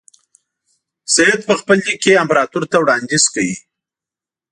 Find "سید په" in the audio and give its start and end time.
1.13-1.53